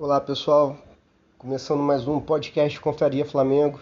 Olá 0.00 0.20
pessoal, 0.20 0.76
começando 1.36 1.80
mais 1.80 2.06
um 2.06 2.20
podcast 2.20 2.80
Confraria 2.80 3.24
Flamengo. 3.24 3.80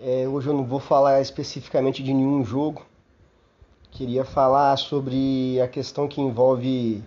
É, 0.00 0.26
hoje 0.26 0.48
eu 0.48 0.54
não 0.54 0.64
vou 0.64 0.80
falar 0.80 1.20
especificamente 1.20 2.02
de 2.02 2.14
nenhum 2.14 2.42
jogo, 2.42 2.86
queria 3.90 4.24
falar 4.24 4.74
sobre 4.78 5.60
a 5.60 5.68
questão 5.68 6.08
que 6.08 6.18
envolve 6.18 7.04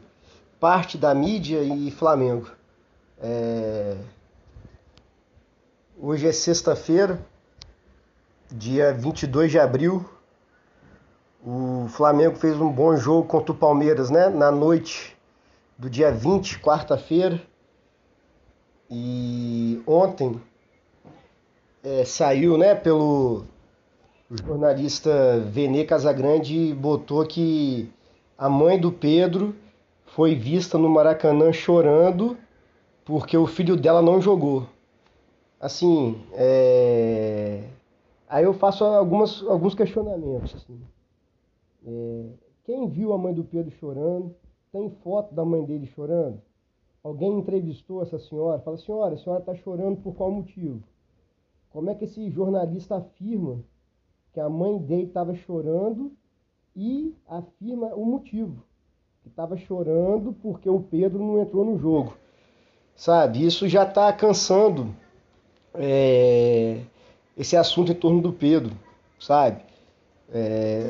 parte 0.59 0.99
da 0.99 1.15
mídia 1.15 1.63
e 1.63 1.89
Flamengo. 1.89 2.51
É... 3.19 3.97
Hoje 5.99 6.27
é 6.27 6.31
sexta-feira, 6.31 7.19
dia 8.51 8.93
22 8.93 9.49
de 9.49 9.57
abril. 9.57 10.07
O 11.43 11.87
Flamengo 11.89 12.35
fez 12.35 12.55
um 12.61 12.71
bom 12.71 12.95
jogo 12.95 13.27
contra 13.27 13.51
o 13.51 13.57
Palmeiras, 13.57 14.11
né? 14.11 14.29
Na 14.29 14.51
noite 14.51 15.17
do 15.75 15.89
dia 15.89 16.11
20, 16.11 16.59
quarta-feira 16.59 17.49
e 18.91 19.81
ontem 19.87 20.39
é, 21.81 22.03
saiu, 22.03 22.57
né, 22.57 22.75
pelo 22.75 23.45
jornalista 24.29 25.39
Venê 25.39 25.85
Casagrande 25.85 26.73
botou 26.73 27.25
que 27.25 27.89
a 28.37 28.49
mãe 28.49 28.77
do 28.77 28.91
Pedro 28.91 29.55
foi 30.07 30.35
vista 30.35 30.77
no 30.77 30.89
Maracanã 30.89 31.53
chorando 31.53 32.37
porque 33.05 33.37
o 33.37 33.47
filho 33.47 33.77
dela 33.77 34.01
não 34.01 34.21
jogou. 34.21 34.67
Assim, 35.59 36.21
é... 36.33 37.63
aí 38.27 38.43
eu 38.43 38.53
faço 38.53 38.83
algumas, 38.83 39.41
alguns 39.43 39.73
questionamentos. 39.73 40.55
Assim. 40.55 40.81
É... 41.85 42.25
Quem 42.65 42.89
viu 42.89 43.13
a 43.13 43.17
mãe 43.17 43.33
do 43.33 43.43
Pedro 43.43 43.71
chorando? 43.71 44.35
Tem 44.71 44.89
foto 45.03 45.33
da 45.33 45.45
mãe 45.45 45.63
dele 45.63 45.85
chorando? 45.85 46.41
Alguém 47.03 47.39
entrevistou 47.39 48.03
essa 48.03 48.19
senhora, 48.19 48.59
fala, 48.59 48.77
senhora, 48.77 49.15
a 49.15 49.17
senhora 49.17 49.41
está 49.41 49.55
chorando 49.55 49.97
por 49.97 50.13
qual 50.13 50.31
motivo? 50.31 50.83
Como 51.71 51.89
é 51.89 51.95
que 51.95 52.05
esse 52.05 52.29
jornalista 52.29 52.97
afirma 52.97 53.59
que 54.33 54.39
a 54.39 54.47
mãe 54.47 54.77
dele 54.77 55.05
estava 55.05 55.33
chorando 55.33 56.11
e 56.75 57.15
afirma 57.27 57.87
o 57.95 58.05
motivo? 58.05 58.63
Que 59.23 59.29
estava 59.29 59.57
chorando 59.57 60.33
porque 60.43 60.69
o 60.69 60.79
Pedro 60.79 61.19
não 61.19 61.41
entrou 61.41 61.65
no 61.65 61.77
jogo. 61.79 62.13
Sabe, 62.95 63.43
isso 63.43 63.67
já 63.67 63.83
está 63.83 64.13
cansando 64.13 64.93
é, 65.73 66.81
esse 67.35 67.57
assunto 67.57 67.91
em 67.91 67.95
torno 67.95 68.21
do 68.21 68.31
Pedro, 68.31 68.75
sabe? 69.19 69.63
É, 70.31 70.83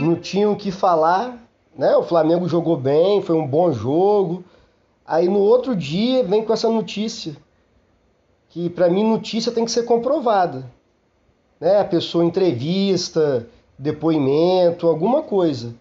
não 0.00 0.16
tinham 0.16 0.52
o 0.52 0.56
que 0.56 0.70
falar, 0.70 1.38
né? 1.76 1.94
O 1.96 2.02
Flamengo 2.02 2.48
jogou 2.48 2.78
bem, 2.78 3.20
foi 3.20 3.36
um 3.36 3.46
bom 3.46 3.70
jogo 3.72 4.42
Aí 5.06 5.28
no 5.28 5.40
outro 5.40 5.76
dia 5.76 6.22
vem 6.24 6.44
com 6.44 6.52
essa 6.52 6.68
notícia, 6.68 7.36
que 8.48 8.70
para 8.70 8.88
mim 8.88 9.04
notícia 9.04 9.52
tem 9.52 9.64
que 9.64 9.70
ser 9.70 9.82
comprovada. 9.84 10.70
Né? 11.60 11.80
A 11.80 11.84
pessoa 11.84 12.24
entrevista, 12.24 13.46
depoimento, 13.78 14.86
alguma 14.86 15.22
coisa. 15.22 15.74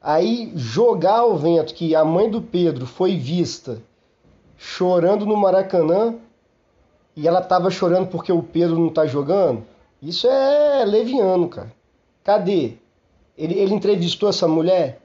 Aí 0.00 0.52
jogar 0.54 1.20
ao 1.20 1.36
vento 1.36 1.74
que 1.74 1.94
a 1.96 2.04
mãe 2.04 2.30
do 2.30 2.42
Pedro 2.42 2.86
foi 2.86 3.16
vista 3.16 3.82
chorando 4.56 5.26
no 5.26 5.36
Maracanã 5.36 6.14
e 7.16 7.26
ela 7.26 7.40
estava 7.40 7.70
chorando 7.70 8.08
porque 8.08 8.32
o 8.32 8.42
Pedro 8.42 8.78
não 8.78 8.88
está 8.88 9.06
jogando, 9.06 9.64
isso 10.02 10.26
é 10.26 10.84
leviano, 10.84 11.48
cara. 11.48 11.72
Cadê? 12.22 12.74
Ele, 13.36 13.54
ele 13.54 13.74
entrevistou 13.74 14.28
essa 14.28 14.46
mulher? 14.46 15.00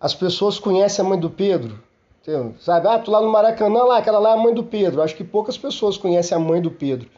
As 0.00 0.14
pessoas 0.14 0.58
conhecem 0.58 1.04
a 1.04 1.08
mãe 1.08 1.18
do 1.18 1.30
Pedro? 1.30 1.82
Sabe? 2.60 2.88
Ah, 2.88 2.98
tu 2.98 3.10
lá 3.10 3.20
no 3.20 3.28
Maracanã, 3.28 3.84
lá, 3.84 3.98
aquela 3.98 4.18
lá 4.18 4.30
é 4.30 4.32
a 4.34 4.36
mãe 4.36 4.52
do 4.52 4.62
Pedro. 4.62 5.00
Acho 5.00 5.16
que 5.16 5.24
poucas 5.24 5.56
pessoas 5.56 5.96
conhecem 5.96 6.36
a 6.36 6.40
mãe 6.40 6.60
do 6.60 6.70
Pedro. 6.70 7.08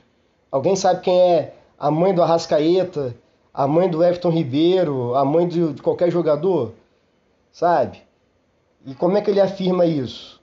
Alguém 0.51 0.77
sabe 0.77 1.01
quem 1.01 1.19
é 1.19 1.55
a 1.79 1.91
mãe 1.91 2.15
do 2.15 2.23
Arrascaeta, 2.23 3.17
a 3.53 3.67
mãe 3.67 3.89
do 3.89 4.05
Everton 4.05 4.31
Ribeiro, 4.31 5.15
a 5.15 5.25
mãe 5.25 5.49
de, 5.49 5.73
de 5.73 5.83
qualquer 5.83 6.11
jogador? 6.11 6.75
Sabe? 7.51 8.03
E 8.87 8.95
como 8.95 9.17
é 9.17 9.21
que 9.21 9.31
ele 9.31 9.41
afirma 9.41 9.85
isso? 9.85 10.41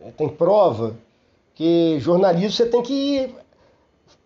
É, 0.00 0.10
tem 0.10 0.28
prova? 0.28 0.96
Que 1.54 1.98
jornalismo 1.98 2.52
você 2.52 2.66
tem 2.66 2.82
que 2.82 3.34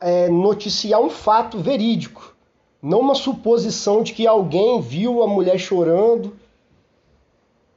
é, 0.00 0.28
noticiar 0.28 1.00
um 1.00 1.08
fato 1.08 1.58
verídico, 1.58 2.34
não 2.82 3.00
uma 3.00 3.14
suposição 3.14 4.02
de 4.02 4.12
que 4.12 4.26
alguém 4.26 4.80
viu 4.80 5.22
a 5.22 5.26
mulher 5.26 5.58
chorando. 5.58 6.36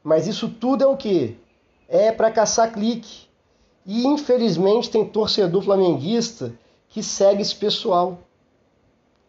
Mas 0.04 0.28
isso 0.28 0.50
tudo 0.50 0.84
é 0.84 0.88
o 0.88 0.98
quê? 0.98 1.36
É 1.94 2.12
para 2.12 2.32
caçar 2.32 2.74
clique. 2.74 3.28
E 3.86 4.08
infelizmente 4.08 4.90
tem 4.90 5.06
torcedor 5.06 5.62
flamenguista 5.62 6.52
que 6.90 7.04
segue 7.04 7.44
esse 7.44 7.56
pessoal. 7.56 8.18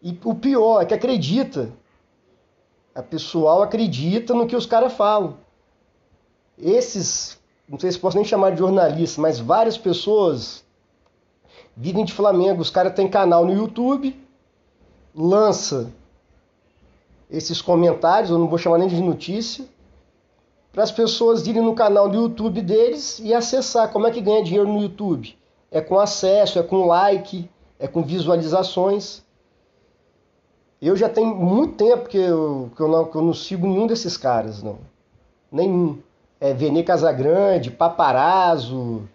E 0.01 0.17
o 0.23 0.33
pior 0.33 0.81
é 0.81 0.85
que 0.85 0.93
acredita. 0.93 1.69
A 2.95 3.03
pessoal 3.03 3.61
acredita 3.61 4.33
no 4.33 4.47
que 4.47 4.55
os 4.55 4.65
caras 4.65 4.93
falam. 4.93 5.37
Esses, 6.57 7.37
não 7.69 7.77
sei 7.77 7.91
se 7.91 7.99
posso 7.99 8.17
nem 8.17 8.25
chamar 8.25 8.51
de 8.51 8.59
jornalista, 8.59 9.21
mas 9.21 9.39
várias 9.39 9.77
pessoas 9.77 10.63
vivem 11.77 12.03
de 12.03 12.13
Flamengo. 12.13 12.61
Os 12.61 12.71
caras 12.71 12.95
têm 12.95 13.07
canal 13.07 13.45
no 13.45 13.53
YouTube, 13.53 14.19
lança 15.13 15.93
esses 17.29 17.61
comentários, 17.61 18.31
eu 18.31 18.39
não 18.39 18.47
vou 18.47 18.57
chamar 18.57 18.77
nem 18.77 18.87
de 18.87 19.01
notícia, 19.01 19.67
para 20.75 20.83
as 20.83 20.91
pessoas 20.91 21.47
irem 21.47 21.61
no 21.61 21.73
canal 21.73 22.09
do 22.09 22.17
YouTube 22.17 22.61
deles 22.61 23.17
e 23.23 23.33
acessar. 23.33 23.93
Como 23.93 24.05
é 24.07 24.11
que 24.11 24.19
ganha 24.19 24.43
dinheiro 24.43 24.67
no 24.67 24.81
YouTube? 24.81 25.33
É 25.71 25.79
com 25.79 25.97
acesso, 25.97 26.59
é 26.59 26.63
com 26.63 26.85
like, 26.85 27.49
é 27.79 27.87
com 27.87 28.03
visualizações. 28.03 29.23
Eu 30.81 30.97
já 30.97 31.07
tenho 31.07 31.33
muito 31.33 31.75
tempo 31.75 32.09
que 32.09 32.17
eu, 32.17 32.69
que 32.75 32.81
eu, 32.81 32.89
não, 32.89 33.05
que 33.05 33.15
eu 33.15 33.21
não 33.21 33.33
sigo 33.33 33.65
nenhum 33.65 33.87
desses 33.87 34.17
caras, 34.17 34.61
não. 34.61 34.79
Nenhum. 35.49 35.97
É 36.41 36.53
Vene 36.53 36.83
Casagrande, 36.83 37.71
paparazzo, 37.71 39.07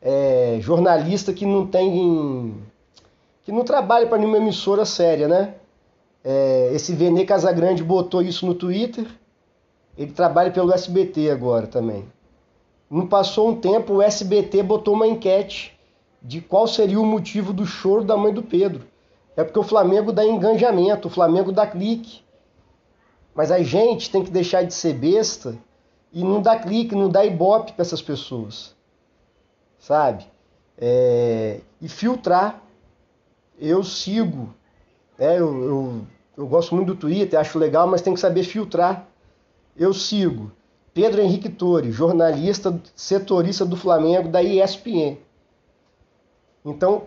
é, 0.00 0.58
jornalista 0.60 1.32
que 1.32 1.44
não 1.44 1.66
tem. 1.66 2.54
que 3.42 3.50
não 3.50 3.64
trabalha 3.64 4.06
para 4.06 4.18
nenhuma 4.18 4.36
emissora 4.36 4.84
séria, 4.84 5.26
né? 5.26 5.54
É, 6.22 6.70
esse 6.72 6.92
Vene 6.92 7.26
Casagrande 7.26 7.82
botou 7.82 8.22
isso 8.22 8.46
no 8.46 8.54
Twitter 8.54 9.04
ele 9.98 10.12
trabalha 10.12 10.52
pelo 10.52 10.72
SBT 10.72 11.28
agora 11.28 11.66
também. 11.66 12.04
Não 12.88 13.08
passou 13.08 13.48
um 13.48 13.60
tempo, 13.60 13.94
o 13.94 14.02
SBT 14.02 14.62
botou 14.62 14.94
uma 14.94 15.08
enquete 15.08 15.76
de 16.22 16.40
qual 16.40 16.68
seria 16.68 17.00
o 17.00 17.04
motivo 17.04 17.52
do 17.52 17.66
choro 17.66 18.04
da 18.04 18.16
mãe 18.16 18.32
do 18.32 18.42
Pedro. 18.42 18.86
É 19.36 19.42
porque 19.42 19.58
o 19.58 19.64
Flamengo 19.64 20.12
dá 20.12 20.24
engajamento, 20.24 21.08
o 21.08 21.10
Flamengo 21.10 21.50
dá 21.50 21.66
clique. 21.66 22.22
Mas 23.34 23.50
a 23.50 23.60
gente 23.60 24.08
tem 24.08 24.22
que 24.24 24.30
deixar 24.30 24.62
de 24.62 24.72
ser 24.72 24.94
besta 24.94 25.58
e 26.12 26.22
não 26.22 26.40
dar 26.40 26.60
clique, 26.60 26.94
não 26.94 27.08
dar 27.08 27.24
ibope 27.24 27.72
para 27.72 27.82
essas 27.82 28.00
pessoas. 28.00 28.74
Sabe? 29.80 30.24
É... 30.76 31.60
E 31.80 31.88
filtrar. 31.88 32.62
Eu 33.58 33.82
sigo. 33.82 34.54
É, 35.18 35.40
eu, 35.40 35.64
eu, 35.64 36.00
eu 36.36 36.46
gosto 36.46 36.74
muito 36.74 36.94
do 36.94 36.96
Twitter, 36.96 37.38
acho 37.38 37.58
legal, 37.58 37.88
mas 37.88 38.00
tem 38.00 38.14
que 38.14 38.20
saber 38.20 38.44
filtrar 38.44 39.07
eu 39.78 39.94
sigo 39.94 40.50
Pedro 40.92 41.22
Henrique 41.22 41.48
Torres, 41.48 41.94
jornalista 41.94 42.80
setorista 42.96 43.64
do 43.64 43.76
Flamengo 43.76 44.28
da 44.28 44.42
ESPN. 44.42 45.16
Então, 46.64 47.04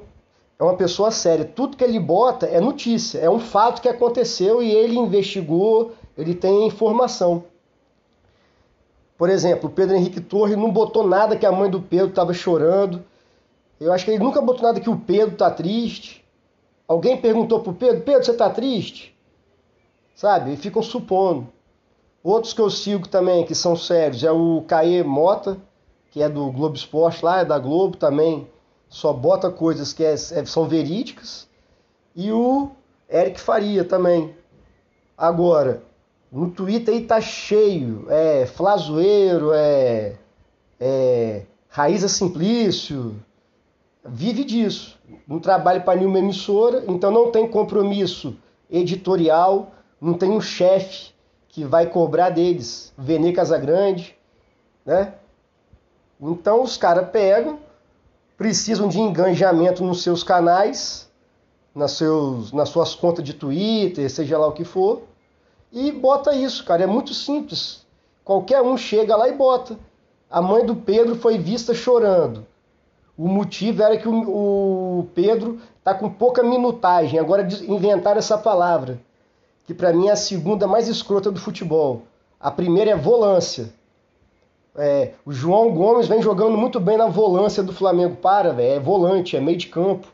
é 0.57 0.63
uma 0.63 0.77
pessoa 0.77 1.11
séria. 1.11 1.43
Tudo 1.43 1.75
que 1.75 1.83
ele 1.83 1.99
bota 1.99 2.45
é 2.45 2.61
notícia, 2.61 3.19
é 3.19 3.29
um 3.29 3.39
fato 3.39 3.81
que 3.81 3.89
aconteceu 3.89 4.63
e 4.63 4.71
ele 4.71 4.97
investigou, 4.97 5.93
ele 6.17 6.33
tem 6.33 6.67
informação. 6.67 7.43
Por 9.17 9.29
exemplo, 9.29 9.69
o 9.69 9.73
Pedro 9.73 9.95
Henrique 9.95 10.21
Torres 10.21 10.57
não 10.57 10.71
botou 10.71 11.05
nada 11.07 11.35
que 11.35 11.45
a 11.45 11.51
mãe 11.51 11.69
do 11.69 11.81
Pedro 11.81 12.07
estava 12.07 12.33
chorando. 12.33 13.03
Eu 13.79 13.91
acho 13.91 14.05
que 14.05 14.11
ele 14.11 14.23
nunca 14.23 14.41
botou 14.41 14.63
nada 14.63 14.79
que 14.79 14.89
o 14.89 14.97
Pedro 14.97 15.33
está 15.33 15.51
triste. 15.51 16.23
Alguém 16.87 17.17
perguntou 17.17 17.59
para 17.59 17.71
o 17.71 17.75
Pedro: 17.75 18.01
Pedro, 18.01 18.23
você 18.23 18.31
está 18.31 18.49
triste? 18.49 19.15
Sabe? 20.15 20.53
E 20.53 20.57
ficam 20.57 20.81
supondo. 20.81 21.47
Outros 22.23 22.53
que 22.53 22.61
eu 22.61 22.69
sigo 22.69 23.07
também, 23.07 23.45
que 23.45 23.55
são 23.55 23.75
sérios, 23.75 24.23
é 24.23 24.31
o 24.31 24.63
Caê 24.67 25.03
Mota, 25.03 25.57
que 26.11 26.21
é 26.21 26.29
do 26.29 26.51
Globo 26.51 26.75
Esporte 26.75 27.25
lá, 27.25 27.39
é 27.39 27.45
da 27.45 27.57
Globo 27.57 27.97
também, 27.97 28.47
só 28.87 29.11
bota 29.11 29.49
coisas 29.49 29.91
que 29.93 30.03
é, 30.03 30.13
é, 30.13 30.45
são 30.45 30.67
verídicas. 30.67 31.47
E 32.15 32.31
o 32.31 32.69
Eric 33.09 33.39
Faria 33.39 33.83
também. 33.83 34.35
Agora, 35.17 35.81
no 36.31 36.51
Twitter 36.51 36.93
aí 36.93 37.05
tá 37.05 37.19
cheio, 37.19 38.05
é 38.09 38.45
Flazoeiro, 38.45 39.51
é, 39.53 40.15
é 40.79 41.43
Raíza 41.69 42.07
Simplício, 42.07 43.15
vive 44.05 44.43
disso. 44.43 44.99
Não 45.27 45.39
trabalha 45.39 45.79
para 45.79 45.99
nenhuma 45.99 46.19
emissora, 46.19 46.83
então 46.87 47.09
não 47.09 47.31
tem 47.31 47.47
compromisso 47.47 48.35
editorial, 48.69 49.71
não 49.99 50.13
tem 50.13 50.29
um 50.29 50.41
chefe 50.41 51.10
que 51.51 51.65
vai 51.65 51.85
cobrar 51.85 52.29
deles, 52.29 52.93
Vene 52.97 53.33
Casagrande, 53.33 54.15
né? 54.85 55.13
Então 56.19 56.63
os 56.63 56.77
caras 56.77 57.09
pegam, 57.09 57.59
precisam 58.37 58.87
de 58.87 58.99
engajamento 58.99 59.83
nos 59.83 60.01
seus 60.01 60.23
canais, 60.23 61.09
nas, 61.75 61.91
seus, 61.91 62.53
nas 62.53 62.69
suas 62.69 62.95
contas 62.95 63.23
de 63.23 63.33
Twitter, 63.33 64.09
seja 64.09 64.37
lá 64.37 64.47
o 64.47 64.53
que 64.53 64.63
for, 64.63 65.03
e 65.71 65.91
bota 65.91 66.33
isso, 66.33 66.63
cara. 66.63 66.83
É 66.83 66.87
muito 66.87 67.13
simples. 67.13 67.85
Qualquer 68.23 68.61
um 68.61 68.77
chega 68.77 69.15
lá 69.15 69.27
e 69.27 69.33
bota. 69.33 69.77
A 70.29 70.41
mãe 70.41 70.65
do 70.65 70.75
Pedro 70.75 71.15
foi 71.15 71.37
vista 71.37 71.73
chorando. 71.73 72.45
O 73.17 73.27
motivo 73.27 73.83
era 73.83 73.97
que 73.97 74.07
o, 74.07 74.99
o 74.99 75.09
Pedro 75.13 75.59
está 75.79 75.93
com 75.93 76.09
pouca 76.09 76.43
minutagem. 76.43 77.19
Agora 77.19 77.45
inventaram 77.67 78.19
essa 78.19 78.37
palavra, 78.37 78.99
que 79.71 79.77
para 79.77 79.93
mim 79.93 80.09
é 80.09 80.11
a 80.11 80.17
segunda 80.17 80.67
mais 80.67 80.89
escrota 80.89 81.31
do 81.31 81.39
futebol. 81.39 82.03
A 82.37 82.51
primeira 82.51 82.91
é 82.91 82.95
volância. 82.95 83.73
É, 84.75 85.13
o 85.25 85.31
João 85.31 85.73
Gomes 85.73 86.07
vem 86.07 86.21
jogando 86.21 86.57
muito 86.57 86.77
bem 86.77 86.97
na 86.97 87.07
volância 87.07 87.63
do 87.63 87.71
Flamengo. 87.71 88.17
Para, 88.17 88.51
velho. 88.51 88.75
É 88.75 88.79
volante, 88.79 89.37
é 89.37 89.39
meio 89.39 89.57
de 89.57 89.67
campo. 89.67 90.07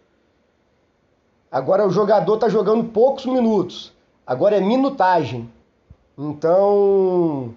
Agora 1.51 1.87
o 1.87 1.89
jogador 1.89 2.35
está 2.35 2.49
jogando 2.49 2.83
poucos 2.91 3.25
minutos. 3.25 3.91
Agora 4.25 4.55
é 4.55 4.61
minutagem. 4.61 5.49
Então 6.15 7.55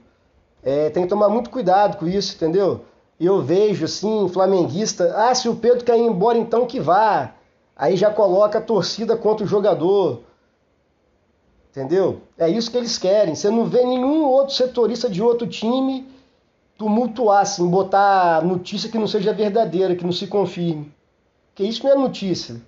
é, 0.63 0.89
tem 0.89 1.03
que 1.03 1.09
tomar 1.09 1.29
muito 1.29 1.51
cuidado 1.51 1.99
com 1.99 2.07
isso, 2.07 2.35
entendeu? 2.35 2.83
Eu 3.19 3.43
vejo 3.43 3.85
assim, 3.85 4.27
flamenguista, 4.31 5.15
ah, 5.17 5.35
se 5.35 5.49
o 5.49 5.57
Pedro 5.57 5.85
quer 5.85 5.99
ir 5.99 6.03
embora, 6.03 6.39
então 6.39 6.65
que 6.65 6.81
vá. 6.81 7.35
Aí 7.77 7.95
já 7.95 8.11
coloca 8.11 8.59
a 8.59 8.63
torcida 8.63 9.17
contra 9.17 9.45
o 9.45 9.49
jogador. 9.49 10.30
Entendeu? 11.71 12.23
É 12.37 12.49
isso 12.49 12.71
que 12.71 12.77
eles 12.77 12.99
querem. 12.99 13.35
Você 13.35 13.49
não 13.49 13.65
vê 13.65 13.85
nenhum 13.85 14.25
outro 14.25 14.55
setorista 14.55 15.09
de 15.09 15.23
outro 15.23 15.47
time 15.47 16.09
tumultuar, 16.77 17.43
assim, 17.43 17.69
botar 17.69 18.45
notícia 18.45 18.91
que 18.91 18.99
não 18.99 19.07
seja 19.07 19.33
verdadeira, 19.33 19.95
que 19.95 20.05
não 20.05 20.13
se 20.13 20.27
confirme. 20.27 20.93
Porque 21.49 21.63
isso 21.63 21.85
não 21.85 21.93
é 21.93 21.95
notícia. 21.95 22.61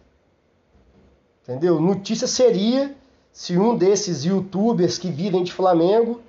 Entendeu? 1.42 1.80
Notícia 1.80 2.28
seria 2.28 2.94
se 3.32 3.58
um 3.58 3.74
desses 3.76 4.24
youtubers 4.24 4.98
que 4.98 5.10
vivem 5.10 5.42
de 5.42 5.52
Flamengo, 5.52 6.20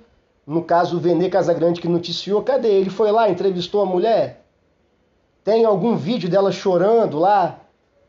no 0.46 0.64
caso 0.64 0.96
o 0.96 1.00
Vene 1.00 1.30
Casagrande 1.30 1.80
que 1.80 1.88
noticiou, 1.88 2.42
cadê? 2.42 2.68
Ele 2.68 2.90
foi 2.90 3.12
lá, 3.12 3.30
entrevistou 3.30 3.82
a 3.82 3.86
mulher? 3.86 4.44
Tem 5.44 5.64
algum 5.64 5.94
vídeo 5.94 6.28
dela 6.28 6.50
chorando 6.50 7.18
lá? 7.18 7.60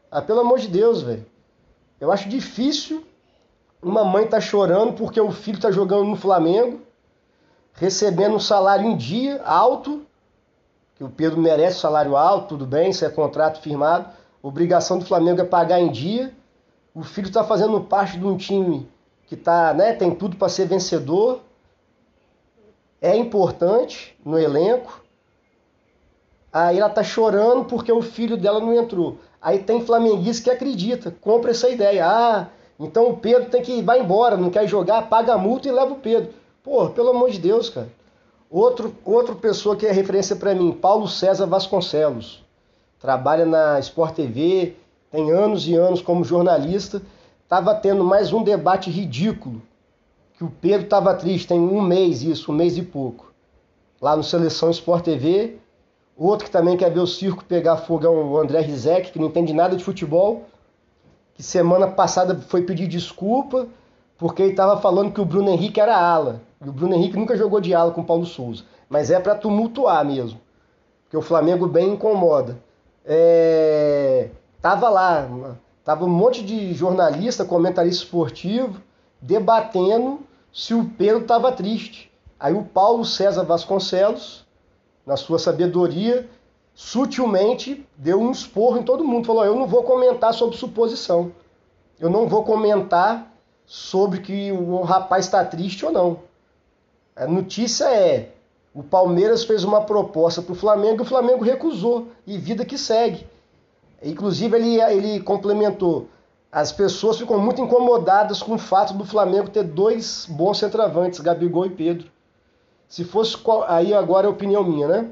Ah, 0.10 0.22
pelo 0.22 0.40
amor 0.40 0.58
de 0.58 0.70
Deus, 0.70 1.02
velho. 1.02 1.26
Eu 2.00 2.12
acho 2.12 2.30
difícil 2.30 3.04
uma 3.88 4.04
mãe 4.04 4.28
tá 4.28 4.42
chorando 4.42 4.94
porque 4.94 5.20
o 5.20 5.32
filho 5.32 5.60
tá 5.60 5.72
jogando 5.72 6.06
no 6.06 6.16
Flamengo, 6.16 6.82
recebendo 7.74 8.36
um 8.36 8.40
salário 8.40 8.86
em 8.86 8.98
dia 8.98 9.42
alto, 9.44 10.06
que 10.96 11.04
o 11.04 11.10
Pedro 11.10 11.40
merece 11.40 11.80
salário 11.80 12.16
alto, 12.16 12.50
tudo 12.50 12.66
bem, 12.66 12.90
isso 12.90 13.06
é 13.06 13.10
contrato 13.10 13.62
firmado. 13.62 14.10
Obrigação 14.42 14.98
do 14.98 15.06
Flamengo 15.06 15.42
é 15.42 15.46
pagar 15.46 15.80
em 15.80 15.92
dia 15.92 16.34
o 16.96 17.04
filho 17.04 17.28
está 17.28 17.44
fazendo 17.44 17.82
parte 17.82 18.18
de 18.18 18.26
um 18.26 18.38
time 18.38 18.90
que 19.28 19.36
tá, 19.36 19.74
né, 19.74 19.92
tem 19.92 20.16
tudo 20.16 20.38
para 20.38 20.48
ser 20.48 20.66
vencedor, 20.66 21.42
é 23.02 23.14
importante 23.18 24.18
no 24.24 24.40
elenco. 24.40 25.04
Aí 26.54 26.80
ela 26.80 26.90
tá 26.90 27.04
chorando 27.04 27.66
porque 27.66 27.92
o 27.92 28.02
filho 28.02 28.38
dela 28.38 28.62
não 28.62 28.74
entrou. 28.74 29.18
Aí 29.42 29.60
tem 29.60 29.86
flamenguista 29.86 30.46
que 30.46 30.50
acredita, 30.50 31.12
compra 31.20 31.52
essa 31.52 31.68
ideia. 31.68 32.08
Ah, 32.08 32.48
então 32.80 33.10
o 33.10 33.18
Pedro 33.18 33.50
tem 33.50 33.62
que 33.62 33.72
ir 33.72 33.82
vai 33.82 34.02
embora, 34.02 34.36
não 34.36 34.50
quer 34.50 34.68
jogar, 34.68 35.10
paga 35.10 35.34
a 35.34 35.38
multa 35.38 35.68
e 35.68 35.72
leva 35.72 35.94
o 35.94 36.00
Pedro. 36.00 36.34
Pô, 36.64 36.90
pelo 36.90 37.10
amor 37.10 37.30
de 37.30 37.40
Deus, 37.40 37.70
cara. 37.70 37.90
Outro, 38.50 38.96
outra 39.04 39.36
pessoa 39.36 39.76
que 39.76 39.86
é 39.86 39.92
referência 39.92 40.36
para 40.36 40.54
mim, 40.54 40.72
Paulo 40.72 41.08
César 41.08 41.46
Vasconcelos. 41.46 42.44
Trabalha 43.00 43.46
na 43.46 43.80
Sport 43.80 44.16
TV, 44.16 44.76
tem 45.12 45.32
anos 45.32 45.68
e 45.68 45.76
anos 45.76 46.02
como 46.02 46.24
jornalista, 46.24 47.02
estava 47.44 47.76
tendo 47.76 48.04
mais 48.04 48.34
um 48.34 48.44
debate 48.44 48.90
ridículo, 48.90 49.62
que 50.34 50.44
o 50.44 50.50
Pedro 50.50 50.86
estava 50.86 51.14
triste, 51.14 51.48
tem 51.48 51.60
um 51.60 51.82
mês 51.82 52.22
isso, 52.22 52.52
um 52.52 52.56
mês 52.56 52.78
e 52.78 52.82
pouco, 52.82 53.32
lá 54.02 54.16
no 54.16 54.24
Seleção 54.24 54.70
Sport 54.72 55.06
TV. 55.06 55.58
Outro 56.18 56.46
que 56.46 56.52
também 56.52 56.78
quer 56.78 56.90
ver 56.92 57.02
o 57.02 57.08
circo 57.08 57.44
pegar 57.44 57.78
fogo 57.78 58.06
é 58.06 58.10
o 58.10 58.38
André 58.38 58.62
Rizek, 58.62 59.12
que 59.12 59.20
não 59.20 59.28
entende 59.28 59.54
nada 59.54 59.76
de 59.76 59.84
futebol, 59.84 60.46
que 61.36 61.44
semana 61.44 61.88
passada 61.88 62.36
foi 62.48 62.64
pedir 62.64 62.88
desculpa 62.88 63.68
porque 64.18 64.42
ele 64.42 64.52
estava 64.52 64.80
falando 64.80 65.12
que 65.12 65.20
o 65.20 65.26
Bruno 65.26 65.50
Henrique 65.50 65.80
era 65.80 65.98
ala. 65.98 66.42
E 66.64 66.70
o 66.70 66.72
Bruno 66.72 66.96
Henrique 66.96 67.18
nunca 67.18 67.36
jogou 67.36 67.60
de 67.60 67.74
ala 67.74 67.92
com 67.92 68.02
o 68.02 68.06
Paulo 68.06 68.26
Souza. 68.26 68.64
Mas 68.90 69.12
é 69.12 69.20
para 69.20 69.36
tumultuar 69.36 70.04
mesmo. 70.06 70.40
Porque 71.04 71.18
o 71.18 71.22
Flamengo 71.22 71.68
bem 71.68 71.94
incomoda. 71.94 72.58
É... 73.06 74.30
Tava 74.62 74.90
lá, 74.90 75.28
tava 75.84 76.06
um 76.06 76.10
monte 76.10 76.44
de 76.44 76.74
jornalista, 76.74 77.46
comentarista 77.46 78.04
esportivo, 78.04 78.82
debatendo 79.22 80.22
se 80.52 80.74
o 80.74 80.86
Pedro 80.86 81.22
estava 81.22 81.52
triste. 81.52 82.12
Aí 82.40 82.54
o 82.54 82.64
Paulo 82.64 83.06
César 83.06 83.44
Vasconcelos, 83.44 84.46
na 85.06 85.18
sua 85.18 85.38
sabedoria, 85.38 86.28
sutilmente 86.76 87.88
deu 87.96 88.20
um 88.20 88.32
esporro 88.32 88.78
em 88.78 88.84
todo 88.84 89.06
mundo. 89.06 89.26
Falou: 89.26 89.46
Eu 89.46 89.56
não 89.56 89.66
vou 89.66 89.84
comentar 89.84 90.34
sobre 90.34 90.58
suposição. 90.58 91.32
Eu 91.98 92.10
não 92.10 92.28
vou 92.28 92.44
comentar 92.44 93.32
sobre 93.66 94.20
que 94.20 94.52
o 94.52 94.82
rapaz 94.82 95.26
está 95.26 95.44
triste 95.44 95.86
ou 95.86 95.92
não. 95.92 96.20
A 97.16 97.26
notícia 97.26 97.86
é: 97.86 98.34
o 98.74 98.84
Palmeiras 98.84 99.46
fez 99.46 99.64
uma 99.64 99.82
proposta 99.82 100.42
para 100.42 100.52
o 100.52 100.56
Flamengo 100.56 101.02
e 101.02 101.02
o 101.04 101.08
Flamengo 101.08 101.44
recusou. 101.44 102.10
E 102.28 102.38
vida 102.38 102.66
que 102.66 102.78
segue. 102.78 103.26
Inclusive, 104.04 104.58
ele, 104.58 104.82
ele 104.82 105.20
complementou. 105.22 106.10
As 106.52 106.72
pessoas 106.72 107.18
ficam 107.18 107.40
muito 107.40 107.62
incomodadas 107.62 108.42
com 108.44 108.56
o 108.56 108.58
fato 108.58 108.94
do 108.94 109.06
Flamengo 109.06 109.50
ter 109.50 109.64
dois 109.64 110.26
bons 110.30 110.58
centroavantes, 110.58 111.20
Gabigol 111.20 111.66
e 111.66 111.70
Pedro. 111.70 112.12
Se 112.88 113.06
fosse. 113.06 113.38
Aí 113.68 113.94
agora 113.94 114.28
é 114.28 114.30
opinião 114.30 114.64
minha, 114.64 114.88
né? 114.88 115.10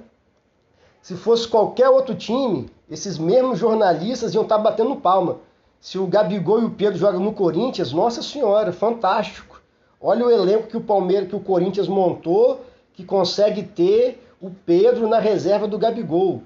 Se 1.04 1.16
fosse 1.16 1.48
qualquer 1.48 1.88
outro 1.88 2.16
time, 2.16 2.72
esses 2.90 3.20
mesmos 3.20 3.60
jornalistas 3.60 4.34
iam 4.34 4.42
estar 4.42 4.58
tá 4.58 4.64
batendo 4.64 4.96
palma. 4.96 5.38
Se 5.80 6.00
o 6.00 6.08
Gabigol 6.08 6.62
e 6.62 6.66
o 6.66 6.72
Pedro 6.72 6.98
jogam 6.98 7.20
no 7.20 7.34
Corinthians, 7.34 7.94
nossa 7.94 8.24
senhora, 8.24 8.74
fantástico. 8.74 9.62
Olha 10.02 10.26
o 10.26 10.32
elenco 10.32 10.66
que 10.66 10.78
o 10.78 10.82
Palmeiras, 10.82 11.30
que 11.30 11.36
o 11.36 11.40
Corinthians 11.40 11.88
montou, 11.88 12.66
que 12.94 13.06
consegue 13.06 13.62
ter 13.62 14.28
o 14.42 14.50
Pedro 14.50 15.08
na 15.08 15.20
reserva 15.20 15.68
do 15.68 15.78
Gabigol 15.78 16.42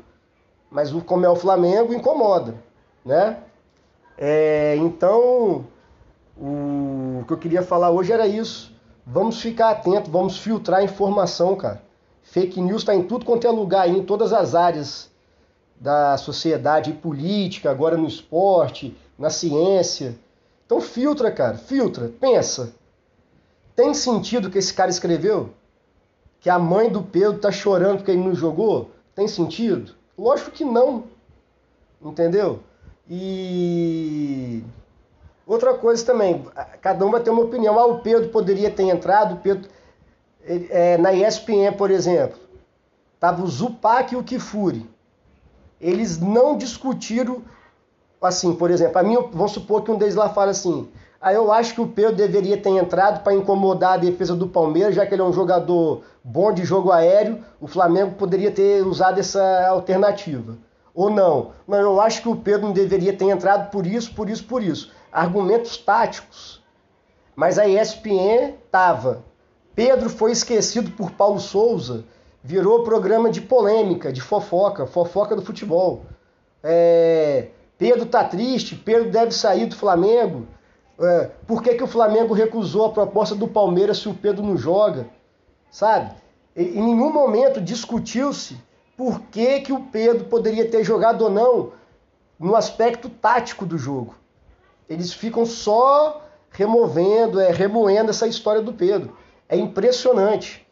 mas 0.69 0.91
como 1.05 1.25
é 1.25 1.29
o 1.29 1.35
Flamengo, 1.35 1.93
incomoda, 1.93 2.55
né? 3.05 3.37
É, 4.17 4.75
então, 4.77 5.65
o 6.37 7.23
que 7.25 7.33
eu 7.33 7.37
queria 7.37 7.61
falar 7.61 7.89
hoje 7.89 8.11
era 8.11 8.27
isso. 8.27 8.75
Vamos 9.05 9.41
ficar 9.41 9.69
atentos, 9.69 10.11
vamos 10.11 10.37
filtrar 10.37 10.79
a 10.79 10.83
informação, 10.83 11.55
cara. 11.55 11.81
Fake 12.29 12.59
news 12.59 12.81
está 12.81 12.93
em 12.93 13.03
tudo 13.03 13.25
quanto 13.25 13.47
é 13.47 13.49
lugar, 13.49 13.83
aí, 13.83 13.97
em 13.97 14.03
todas 14.03 14.33
as 14.33 14.53
áreas 14.53 15.09
da 15.79 16.17
sociedade 16.17 16.91
política, 16.91 17.71
agora 17.71 17.95
no 17.95 18.05
esporte, 18.05 18.95
na 19.17 19.29
ciência. 19.29 20.13
Então 20.65 20.81
filtra, 20.81 21.31
cara, 21.31 21.57
filtra, 21.57 22.11
pensa. 22.19 22.73
Tem 23.73 23.93
sentido 23.93 24.47
o 24.47 24.51
que 24.51 24.57
esse 24.57 24.73
cara 24.73 24.91
escreveu? 24.91 25.51
Que 26.41 26.49
a 26.49 26.59
mãe 26.59 26.89
do 26.89 27.01
Pedro 27.01 27.39
tá 27.39 27.49
chorando 27.49 27.99
porque 27.99 28.11
ele 28.11 28.23
não 28.23 28.35
jogou? 28.35 28.91
Tem 29.15 29.27
sentido? 29.27 29.93
Lógico 30.17 30.51
que 30.51 30.65
não. 30.65 31.05
Entendeu? 32.01 32.59
E 33.09 34.61
outra 35.45 35.73
coisa 35.75 36.05
também, 36.05 36.45
cada 36.81 37.05
um 37.05 37.11
vai 37.11 37.21
ter 37.21 37.29
uma 37.29 37.43
opinião. 37.43 37.79
Ah, 37.79 37.85
o 37.85 37.99
Pedro 37.99 38.29
poderia 38.29 38.69
ter 38.69 38.83
entrado, 38.83 39.35
o 39.35 39.37
Pedro. 39.37 39.69
É, 40.47 40.97
na 40.97 41.13
ESPN, 41.13 41.73
por 41.77 41.91
exemplo, 41.91 42.39
tava 43.19 43.43
o 43.43 43.47
Zupac 43.47 44.13
e 44.13 44.17
o 44.17 44.23
Kifuri. 44.23 44.89
Eles 45.79 46.19
não 46.19 46.57
discutiram, 46.57 47.43
assim, 48.21 48.55
por 48.55 48.71
exemplo, 48.71 48.97
a 48.97 49.03
mim, 49.03 49.17
vamos 49.31 49.51
supor 49.51 49.83
que 49.83 49.91
um 49.91 49.97
deles 49.97 50.15
lá 50.15 50.29
fala 50.29 50.51
assim: 50.51 50.89
ah, 51.19 51.33
eu 51.33 51.51
acho 51.51 51.73
que 51.73 51.81
o 51.81 51.87
Pedro 51.87 52.15
deveria 52.15 52.57
ter 52.57 52.69
entrado 52.69 53.23
para 53.23 53.33
incomodar 53.33 53.93
a 53.93 53.97
defesa 53.97 54.35
do 54.35 54.47
Palmeiras, 54.47 54.95
já 54.95 55.05
que 55.05 55.15
ele 55.15 55.21
é 55.21 55.25
um 55.25 55.33
jogador 55.33 56.03
bom 56.23 56.53
de 56.53 56.63
jogo 56.63 56.91
aéreo, 56.91 57.43
o 57.59 57.67
Flamengo 57.67 58.15
poderia 58.15 58.51
ter 58.51 58.85
usado 58.85 59.19
essa 59.19 59.67
alternativa. 59.67 60.57
Ou 60.93 61.09
não. 61.09 61.51
Não, 61.67 61.77
eu 61.77 62.01
acho 62.01 62.21
que 62.21 62.29
o 62.29 62.35
Pedro 62.35 62.67
não 62.67 62.73
deveria 62.73 63.13
ter 63.13 63.25
entrado 63.25 63.69
por 63.71 63.85
isso, 63.85 64.13
por 64.13 64.29
isso, 64.29 64.45
por 64.45 64.63
isso. 64.63 64.91
Argumentos 65.11 65.77
táticos. 65.77 66.63
Mas 67.35 67.59
a 67.59 67.67
ESPN 67.67 68.53
tava. 68.71 69.23
Pedro 69.77 70.09
foi 70.09 70.31
esquecido 70.31 70.89
por 70.89 71.11
Paulo 71.11 71.39
Souza, 71.39 72.03
virou 72.43 72.83
programa 72.83 73.29
de 73.29 73.39
polêmica, 73.39 74.11
de 74.11 74.19
fofoca, 74.19 74.87
fofoca 74.87 75.35
do 75.35 75.43
futebol. 75.43 76.03
É, 76.63 77.49
Pedro 77.77 78.07
tá 78.07 78.23
triste, 78.23 78.75
Pedro 78.75 79.11
deve 79.11 79.29
sair 79.33 79.67
do 79.67 79.75
Flamengo. 79.75 80.47
É, 80.99 81.29
por 81.45 81.61
que, 81.61 81.75
que 81.75 81.83
o 81.83 81.87
Flamengo 81.87 82.33
recusou 82.33 82.87
a 82.87 82.91
proposta 82.91 83.35
do 83.35 83.47
Palmeiras 83.47 83.99
se 83.99 84.09
o 84.09 84.15
Pedro 84.15 84.43
não 84.43 84.57
joga? 84.57 85.05
Sabe? 85.69 86.09
Em 86.55 86.81
nenhum 86.81 87.13
momento 87.13 87.61
discutiu-se 87.61 88.57
por 88.97 89.21
que, 89.29 89.59
que 89.59 89.71
o 89.71 89.83
Pedro 89.83 90.25
poderia 90.25 90.67
ter 90.67 90.83
jogado 90.83 91.21
ou 91.21 91.29
não. 91.29 91.71
no 92.39 92.55
aspecto 92.55 93.09
tático 93.09 93.63
do 93.63 93.77
jogo. 93.77 94.15
Eles 94.89 95.13
ficam 95.13 95.45
só 95.45 96.25
removendo, 96.49 97.39
é, 97.39 97.51
remoendo 97.51 98.09
essa 98.09 98.25
história 98.25 98.63
do 98.63 98.73
Pedro. 98.73 99.15
É 99.49 99.55
impressionante. 99.55 100.65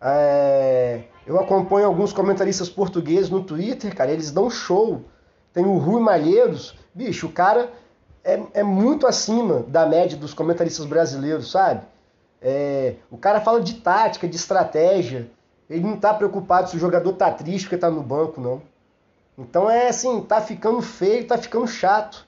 É, 0.00 1.02
eu 1.26 1.38
acompanho 1.38 1.86
alguns 1.86 2.12
comentaristas 2.12 2.68
portugueses 2.68 3.30
no 3.30 3.42
Twitter, 3.42 3.94
cara, 3.94 4.10
eles 4.10 4.30
dão 4.30 4.48
show. 4.50 5.02
Tem 5.52 5.64
o 5.64 5.78
Rui 5.78 6.00
Malheiros, 6.00 6.74
bicho, 6.94 7.26
o 7.26 7.32
cara 7.32 7.72
é, 8.24 8.40
é 8.54 8.62
muito 8.62 9.06
acima 9.06 9.60
da 9.68 9.86
média 9.86 10.16
dos 10.16 10.34
comentaristas 10.34 10.84
brasileiros, 10.84 11.50
sabe? 11.50 11.82
É, 12.40 12.94
o 13.10 13.16
cara 13.16 13.40
fala 13.40 13.60
de 13.60 13.74
tática, 13.74 14.28
de 14.28 14.36
estratégia. 14.36 15.30
Ele 15.68 15.84
não 15.84 15.96
tá 15.96 16.14
preocupado 16.14 16.70
se 16.70 16.76
o 16.76 16.80
jogador 16.80 17.12
tá 17.12 17.30
triste 17.30 17.64
porque 17.64 17.76
tá 17.76 17.90
no 17.90 18.02
banco, 18.02 18.40
não. 18.40 18.62
Então 19.36 19.70
é 19.70 19.88
assim, 19.88 20.20
tá 20.22 20.40
ficando 20.40 20.80
feio, 20.80 21.26
tá 21.26 21.38
ficando 21.38 21.66
chato. 21.66 22.26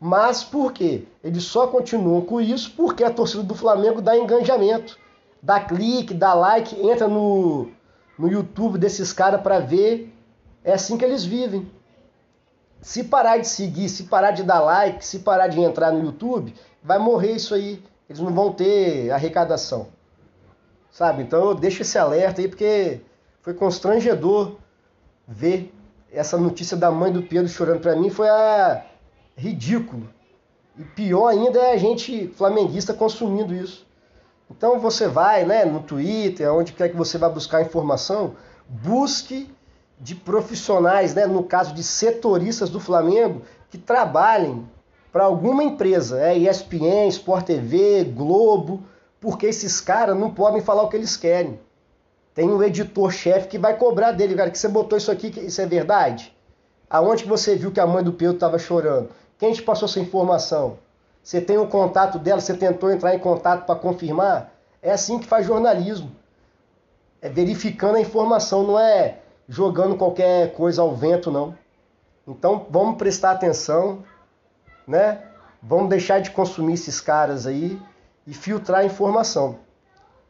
Mas 0.00 0.42
por 0.42 0.72
quê? 0.72 1.04
Eles 1.22 1.44
só 1.44 1.66
continuam 1.66 2.20
com 2.22 2.40
isso 2.40 2.72
porque 2.76 3.04
a 3.04 3.10
torcida 3.10 3.42
do 3.42 3.54
Flamengo 3.54 4.02
dá 4.02 4.16
engajamento, 4.16 4.98
dá 5.44 5.60
clique, 5.60 6.14
dá 6.14 6.32
like, 6.32 6.74
entra 6.80 7.06
no, 7.06 7.68
no 8.18 8.28
YouTube 8.28 8.78
desses 8.78 9.12
caras 9.12 9.42
para 9.42 9.60
ver. 9.60 10.10
É 10.64 10.72
assim 10.72 10.96
que 10.96 11.04
eles 11.04 11.24
vivem. 11.24 11.70
Se 12.80 13.04
parar 13.04 13.36
de 13.36 13.46
seguir, 13.46 13.90
se 13.90 14.04
parar 14.04 14.30
de 14.30 14.42
dar 14.42 14.60
like, 14.60 15.04
se 15.04 15.18
parar 15.18 15.48
de 15.48 15.60
entrar 15.60 15.92
no 15.92 16.02
YouTube, 16.02 16.54
vai 16.82 16.98
morrer 16.98 17.32
isso 17.32 17.54
aí. 17.54 17.82
Eles 18.08 18.20
não 18.20 18.32
vão 18.32 18.52
ter 18.52 19.10
arrecadação. 19.10 19.88
Sabe? 20.90 21.22
Então 21.22 21.44
eu 21.44 21.54
deixo 21.54 21.82
esse 21.82 21.98
alerta 21.98 22.40
aí 22.40 22.48
porque 22.48 23.00
foi 23.42 23.52
constrangedor 23.52 24.56
ver 25.28 25.74
essa 26.10 26.38
notícia 26.38 26.76
da 26.76 26.90
mãe 26.90 27.12
do 27.12 27.22
Pedro 27.22 27.48
chorando 27.48 27.80
para 27.80 27.96
mim 27.96 28.08
foi 28.08 28.28
a 28.28 28.84
ridículo. 29.36 30.08
E 30.78 30.84
pior 30.84 31.28
ainda 31.28 31.58
é 31.58 31.72
a 31.72 31.76
gente 31.76 32.28
flamenguista 32.28 32.94
consumindo 32.94 33.54
isso. 33.54 33.83
Então 34.56 34.78
você 34.78 35.08
vai, 35.08 35.44
né, 35.44 35.64
no 35.64 35.80
Twitter, 35.80 36.52
onde 36.52 36.72
quer 36.72 36.88
que 36.88 36.96
você 36.96 37.18
vá 37.18 37.28
buscar 37.28 37.62
informação, 37.62 38.34
busque 38.68 39.52
de 39.98 40.14
profissionais, 40.14 41.12
né, 41.12 41.26
no 41.26 41.42
caso 41.42 41.74
de 41.74 41.82
setoristas 41.82 42.70
do 42.70 42.78
Flamengo, 42.78 43.42
que 43.68 43.76
trabalhem 43.76 44.64
para 45.12 45.24
alguma 45.24 45.64
empresa, 45.64 46.20
é 46.20 46.38
ESPN, 46.38 47.08
Sport 47.08 47.46
TV, 47.46 48.04
Globo, 48.04 48.84
porque 49.20 49.46
esses 49.46 49.80
caras 49.80 50.16
não 50.16 50.30
podem 50.32 50.60
falar 50.60 50.82
o 50.84 50.88
que 50.88 50.96
eles 50.96 51.16
querem. 51.16 51.58
Tem 52.32 52.48
um 52.48 52.62
editor-chefe 52.62 53.48
que 53.48 53.58
vai 53.58 53.76
cobrar 53.76 54.12
dele, 54.12 54.36
cara, 54.36 54.50
que 54.50 54.58
você 54.58 54.68
botou 54.68 54.96
isso 54.96 55.10
aqui, 55.10 55.32
isso 55.40 55.60
é 55.60 55.66
verdade? 55.66 56.34
Aonde 56.88 57.24
que 57.24 57.28
você 57.28 57.56
viu 57.56 57.72
que 57.72 57.80
a 57.80 57.86
mãe 57.86 58.04
do 58.04 58.12
Pedro 58.12 58.34
estava 58.34 58.58
chorando? 58.58 59.08
Quem 59.36 59.52
te 59.52 59.62
passou 59.62 59.88
essa 59.88 59.98
informação? 59.98 60.78
Você 61.24 61.40
tem 61.40 61.56
o 61.56 61.66
contato 61.66 62.18
dela, 62.18 62.38
você 62.38 62.52
tentou 62.52 62.90
entrar 62.90 63.14
em 63.14 63.18
contato 63.18 63.64
para 63.64 63.74
confirmar? 63.74 64.52
É 64.82 64.92
assim 64.92 65.18
que 65.18 65.26
faz 65.26 65.46
jornalismo. 65.46 66.12
É 67.22 67.30
verificando 67.30 67.96
a 67.96 68.00
informação, 68.00 68.62
não 68.62 68.78
é 68.78 69.20
jogando 69.48 69.96
qualquer 69.96 70.52
coisa 70.52 70.82
ao 70.82 70.94
vento, 70.94 71.30
não. 71.30 71.56
Então 72.28 72.66
vamos 72.68 72.98
prestar 72.98 73.30
atenção, 73.30 74.04
né? 74.86 75.22
Vamos 75.62 75.88
deixar 75.88 76.20
de 76.20 76.30
consumir 76.30 76.74
esses 76.74 77.00
caras 77.00 77.46
aí 77.46 77.80
e 78.26 78.34
filtrar 78.34 78.80
a 78.80 78.84
informação. 78.84 79.56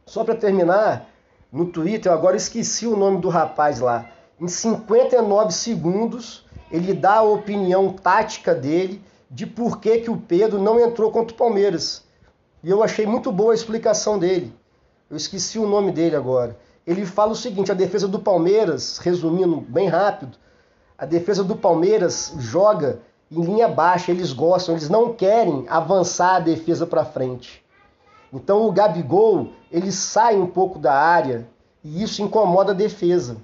Só 0.05 0.23
para 0.23 0.33
terminar, 0.35 1.09
no 1.51 1.65
Twitter, 1.65 2.09
eu 2.09 2.17
agora 2.17 2.37
esqueci 2.37 2.87
o 2.87 2.95
nome 2.95 3.19
do 3.19 3.27
rapaz 3.27 3.81
lá. 3.81 4.05
Em 4.39 4.47
59 4.47 5.51
segundos, 5.51 6.45
ele 6.71 6.93
dá 6.93 7.15
a 7.15 7.23
opinião 7.23 7.91
tática 7.91 8.55
dele 8.55 9.03
de 9.29 9.45
por 9.45 9.79
que, 9.79 9.99
que 9.99 10.09
o 10.09 10.17
Pedro 10.17 10.61
não 10.61 10.79
entrou 10.79 11.11
contra 11.11 11.33
o 11.33 11.37
Palmeiras. 11.37 12.03
E 12.63 12.69
eu 12.69 12.83
achei 12.83 13.05
muito 13.05 13.31
boa 13.31 13.51
a 13.51 13.55
explicação 13.55 14.17
dele. 14.17 14.53
Eu 15.09 15.17
esqueci 15.17 15.59
o 15.59 15.67
nome 15.67 15.91
dele 15.91 16.15
agora. 16.15 16.57
Ele 16.85 17.05
fala 17.05 17.31
o 17.31 17.35
seguinte: 17.35 17.71
a 17.71 17.75
defesa 17.75 18.07
do 18.07 18.19
Palmeiras, 18.19 18.97
resumindo 18.97 19.61
bem 19.61 19.87
rápido, 19.87 20.37
a 20.97 21.05
defesa 21.05 21.43
do 21.43 21.55
Palmeiras 21.55 22.33
joga 22.37 22.99
em 23.31 23.41
linha 23.41 23.67
baixa, 23.67 24.11
eles 24.11 24.31
gostam, 24.31 24.75
eles 24.75 24.89
não 24.89 25.13
querem 25.13 25.65
avançar 25.67 26.35
a 26.35 26.39
defesa 26.39 26.85
para 26.85 27.03
frente. 27.03 27.63
Então 28.31 28.65
o 28.65 28.71
Gabigol, 28.71 29.49
ele 29.71 29.91
sai 29.91 30.35
um 30.35 30.47
pouco 30.47 30.77
da 30.77 30.93
área 30.93 31.47
e 31.83 32.03
isso 32.03 32.21
incomoda 32.21 32.71
a 32.71 32.75
defesa 32.75 33.37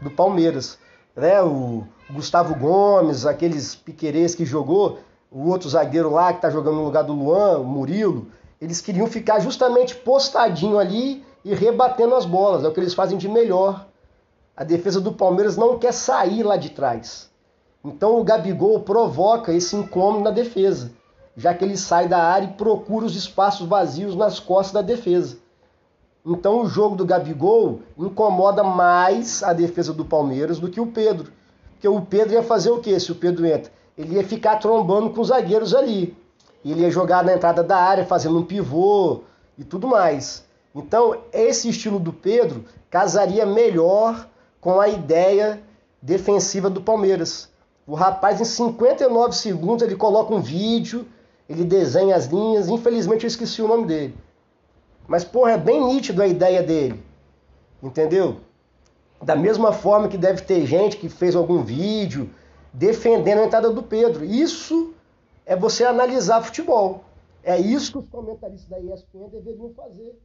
do 0.00 0.10
Palmeiras. 0.10 0.78
Né? 1.14 1.42
O 1.42 1.84
Gustavo 2.10 2.54
Gomes, 2.54 3.26
aqueles 3.26 3.74
piquerês 3.74 4.34
que 4.34 4.44
jogou, 4.44 4.98
o 5.30 5.48
outro 5.48 5.68
zagueiro 5.68 6.10
lá 6.10 6.32
que 6.32 6.38
está 6.38 6.50
jogando 6.50 6.76
no 6.76 6.84
lugar 6.84 7.02
do 7.02 7.12
Luan, 7.12 7.58
o 7.58 7.64
Murilo, 7.64 8.28
eles 8.60 8.80
queriam 8.80 9.06
ficar 9.06 9.40
justamente 9.40 9.94
postadinho 9.94 10.78
ali 10.78 11.24
e 11.44 11.54
rebatendo 11.54 12.14
as 12.14 12.24
bolas. 12.24 12.64
É 12.64 12.68
o 12.68 12.72
que 12.72 12.80
eles 12.80 12.94
fazem 12.94 13.18
de 13.18 13.28
melhor. 13.28 13.86
A 14.56 14.64
defesa 14.64 15.00
do 15.00 15.12
Palmeiras 15.12 15.56
não 15.56 15.78
quer 15.78 15.92
sair 15.92 16.42
lá 16.42 16.56
de 16.56 16.70
trás. 16.70 17.30
Então 17.84 18.20
o 18.20 18.24
Gabigol 18.24 18.80
provoca 18.80 19.52
esse 19.52 19.74
incômodo 19.74 20.24
na 20.24 20.30
defesa 20.30 20.92
já 21.36 21.54
que 21.54 21.64
ele 21.64 21.76
sai 21.76 22.08
da 22.08 22.22
área 22.22 22.46
e 22.46 22.52
procura 22.52 23.06
os 23.06 23.16
espaços 23.16 23.66
vazios 23.66 24.14
nas 24.14 24.38
costas 24.38 24.72
da 24.72 24.82
defesa. 24.82 25.38
Então 26.24 26.62
o 26.62 26.66
jogo 26.66 26.96
do 26.96 27.04
Gabigol 27.04 27.80
incomoda 27.98 28.62
mais 28.62 29.42
a 29.42 29.52
defesa 29.52 29.92
do 29.92 30.04
Palmeiras 30.04 30.58
do 30.58 30.70
que 30.70 30.80
o 30.80 30.86
Pedro. 30.86 31.32
Porque 31.72 31.88
o 31.88 32.00
Pedro 32.00 32.34
ia 32.34 32.42
fazer 32.42 32.70
o 32.70 32.80
quê 32.80 32.98
se 32.98 33.10
o 33.10 33.14
Pedro 33.14 33.44
entra? 33.44 33.72
Ele 33.98 34.14
ia 34.14 34.24
ficar 34.24 34.56
trombando 34.56 35.10
com 35.10 35.20
os 35.20 35.28
zagueiros 35.28 35.74
ali. 35.74 36.16
Ele 36.64 36.82
ia 36.82 36.90
jogar 36.90 37.24
na 37.24 37.34
entrada 37.34 37.62
da 37.62 37.76
área, 37.76 38.06
fazendo 38.06 38.38
um 38.38 38.44
pivô 38.44 39.22
e 39.58 39.64
tudo 39.64 39.88
mais. 39.88 40.44
Então, 40.74 41.16
esse 41.32 41.68
estilo 41.68 41.98
do 41.98 42.12
Pedro 42.12 42.64
casaria 42.88 43.44
melhor 43.44 44.28
com 44.60 44.80
a 44.80 44.88
ideia 44.88 45.60
defensiva 46.00 46.70
do 46.70 46.80
Palmeiras. 46.80 47.50
O 47.86 47.94
rapaz, 47.94 48.40
em 48.40 48.44
59 48.44 49.34
segundos, 49.34 49.82
ele 49.82 49.96
coloca 49.96 50.32
um 50.32 50.40
vídeo 50.40 51.04
ele 51.52 51.64
desenha 51.64 52.16
as 52.16 52.26
linhas, 52.26 52.68
infelizmente 52.68 53.24
eu 53.24 53.28
esqueci 53.28 53.60
o 53.60 53.68
nome 53.68 53.86
dele. 53.86 54.14
Mas, 55.06 55.24
porra, 55.24 55.52
é 55.52 55.58
bem 55.58 55.84
nítido 55.84 56.22
a 56.22 56.26
ideia 56.26 56.62
dele. 56.62 57.02
Entendeu? 57.82 58.40
Da 59.22 59.36
mesma 59.36 59.72
forma 59.72 60.08
que 60.08 60.16
deve 60.16 60.42
ter 60.42 60.66
gente 60.66 60.96
que 60.96 61.08
fez 61.08 61.34
algum 61.34 61.62
vídeo 61.62 62.30
defendendo 62.72 63.40
a 63.40 63.44
entrada 63.44 63.70
do 63.70 63.82
Pedro. 63.82 64.24
Isso 64.24 64.94
é 65.44 65.54
você 65.56 65.84
analisar 65.84 66.42
futebol. 66.42 67.04
É 67.42 67.58
isso 67.58 67.92
que 67.92 67.98
os 67.98 68.08
comentaristas 68.08 68.68
da 68.68 68.80
ESPN 68.80 69.28
deveriam 69.28 69.72
fazer. 69.74 70.16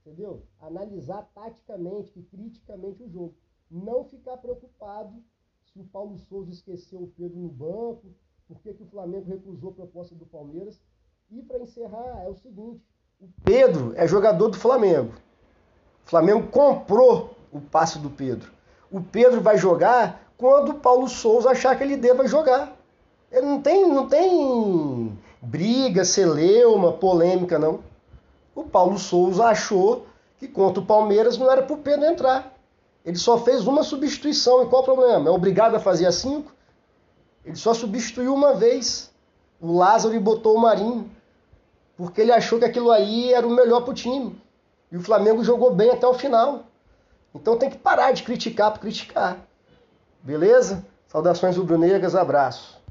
Entendeu? 0.00 0.42
Analisar 0.60 1.28
taticamente 1.34 2.12
e 2.16 2.22
criticamente 2.22 3.02
o 3.02 3.10
jogo. 3.10 3.34
Não 3.70 4.04
ficar 4.04 4.36
preocupado 4.36 5.22
se 5.64 5.80
o 5.80 5.84
Paulo 5.84 6.16
Souza 6.18 6.52
esqueceu 6.52 7.02
o 7.02 7.12
Pedro 7.16 7.36
no 7.36 7.48
banco, 7.48 8.14
por 8.46 8.60
que, 8.60 8.70
o 8.70 8.86
Flamengo 8.86 9.28
recusou 9.28 9.70
a 9.70 9.74
proposta 9.74 10.14
do 10.14 10.26
Palmeiras. 10.26 10.80
E 11.30 11.42
para 11.42 11.58
encerrar, 11.58 12.22
é 12.22 12.28
o 12.28 12.34
seguinte: 12.34 12.84
o 13.20 13.28
Pedro 13.44 13.92
é 13.96 14.06
jogador 14.06 14.48
do 14.48 14.58
Flamengo. 14.58 15.12
O 16.06 16.10
Flamengo 16.10 16.48
comprou 16.48 17.36
o 17.50 17.60
passe 17.60 17.98
do 17.98 18.10
Pedro. 18.10 18.50
O 18.90 19.00
Pedro 19.00 19.40
vai 19.40 19.56
jogar 19.56 20.30
quando 20.36 20.70
o 20.70 20.74
Paulo 20.74 21.08
Souza 21.08 21.50
achar 21.50 21.76
que 21.76 21.82
ele 21.82 21.96
deva 21.96 22.26
jogar. 22.26 22.76
Ele 23.30 23.46
não 23.46 23.60
tem, 23.60 23.88
não 23.88 24.08
tem 24.08 25.18
briga, 25.40 26.04
celeuma, 26.04 26.92
polêmica, 26.92 27.58
não. 27.58 27.80
O 28.54 28.64
Paulo 28.64 28.98
Souza 28.98 29.44
achou 29.44 30.06
que 30.38 30.46
contra 30.46 30.82
o 30.82 30.86
Palmeiras 30.86 31.38
não 31.38 31.50
era 31.50 31.62
para 31.62 31.74
o 31.74 31.78
Pedro 31.78 32.06
entrar. 32.06 32.54
Ele 33.04 33.16
só 33.16 33.38
fez 33.38 33.66
uma 33.66 33.82
substituição. 33.82 34.62
E 34.62 34.66
qual 34.66 34.82
o 34.82 34.84
problema? 34.84 35.28
É 35.28 35.32
obrigado 35.32 35.74
a 35.74 35.80
fazer 35.80 36.06
as 36.06 36.16
cinco? 36.16 36.52
Ele 37.44 37.56
só 37.56 37.74
substituiu 37.74 38.34
uma 38.34 38.54
vez 38.54 39.10
o 39.60 39.76
Lázaro 39.76 40.14
e 40.14 40.18
botou 40.18 40.56
o 40.56 40.60
Marinho. 40.60 41.10
Porque 41.96 42.20
ele 42.20 42.32
achou 42.32 42.58
que 42.58 42.64
aquilo 42.64 42.90
aí 42.90 43.32
era 43.32 43.46
o 43.46 43.50
melhor 43.50 43.82
para 43.82 43.90
o 43.90 43.94
time. 43.94 44.40
E 44.90 44.96
o 44.96 45.02
Flamengo 45.02 45.44
jogou 45.44 45.74
bem 45.74 45.90
até 45.90 46.06
o 46.06 46.14
final. 46.14 46.64
Então 47.34 47.58
tem 47.58 47.70
que 47.70 47.78
parar 47.78 48.12
de 48.12 48.22
criticar 48.22 48.72
por 48.72 48.80
criticar. 48.80 49.38
Beleza? 50.22 50.84
Saudações 51.08 51.56
rubro-negras, 51.56 52.14
abraço. 52.14 52.83